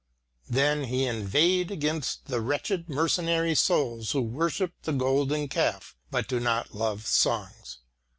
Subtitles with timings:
[0.49, 6.39] Then he inveighed against the wretched mercenary souls who worship the golden calf but do
[6.39, 7.77] not love songs.